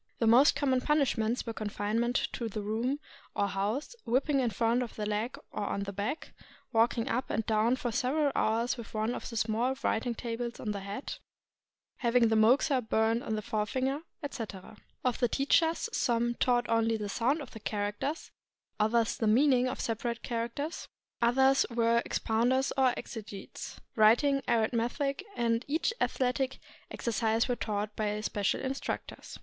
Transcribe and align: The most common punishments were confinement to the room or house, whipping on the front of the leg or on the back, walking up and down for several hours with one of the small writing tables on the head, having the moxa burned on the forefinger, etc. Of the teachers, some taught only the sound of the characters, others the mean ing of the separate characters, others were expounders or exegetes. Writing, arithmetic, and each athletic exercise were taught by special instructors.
The 0.17 0.25
most 0.25 0.55
common 0.55 0.81
punishments 0.81 1.45
were 1.45 1.53
confinement 1.53 2.15
to 2.33 2.49
the 2.49 2.63
room 2.63 2.99
or 3.35 3.47
house, 3.47 3.95
whipping 4.03 4.41
on 4.41 4.47
the 4.47 4.53
front 4.55 4.81
of 4.81 4.95
the 4.95 5.05
leg 5.05 5.37
or 5.51 5.63
on 5.67 5.83
the 5.83 5.93
back, 5.93 6.33
walking 6.73 7.07
up 7.07 7.29
and 7.29 7.45
down 7.45 7.75
for 7.75 7.91
several 7.91 8.31
hours 8.33 8.77
with 8.77 8.95
one 8.95 9.13
of 9.13 9.29
the 9.29 9.37
small 9.37 9.75
writing 9.83 10.15
tables 10.15 10.59
on 10.59 10.71
the 10.71 10.79
head, 10.79 11.17
having 11.97 12.29
the 12.29 12.35
moxa 12.35 12.81
burned 12.81 13.21
on 13.21 13.35
the 13.35 13.43
forefinger, 13.43 13.99
etc. 14.23 14.75
Of 15.05 15.19
the 15.19 15.27
teachers, 15.27 15.87
some 15.93 16.33
taught 16.33 16.67
only 16.67 16.97
the 16.97 17.07
sound 17.07 17.39
of 17.39 17.51
the 17.51 17.59
characters, 17.59 18.31
others 18.79 19.17
the 19.17 19.27
mean 19.27 19.53
ing 19.53 19.67
of 19.67 19.77
the 19.77 19.83
separate 19.83 20.23
characters, 20.23 20.87
others 21.21 21.63
were 21.69 22.01
expounders 22.03 22.71
or 22.75 22.91
exegetes. 22.97 23.79
Writing, 23.95 24.41
arithmetic, 24.47 25.23
and 25.35 25.63
each 25.67 25.93
athletic 26.01 26.57
exercise 26.89 27.47
were 27.47 27.55
taught 27.55 27.95
by 27.95 28.19
special 28.21 28.61
instructors. 28.61 29.37